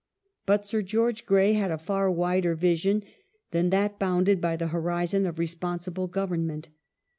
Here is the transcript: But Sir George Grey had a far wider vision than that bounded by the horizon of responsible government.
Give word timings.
But 0.47 0.65
Sir 0.65 0.81
George 0.81 1.27
Grey 1.27 1.53
had 1.53 1.69
a 1.69 1.77
far 1.77 2.09
wider 2.09 2.55
vision 2.55 3.03
than 3.51 3.69
that 3.69 3.99
bounded 3.99 4.41
by 4.41 4.55
the 4.57 4.69
horizon 4.69 5.27
of 5.27 5.37
responsible 5.37 6.07
government. 6.07 6.69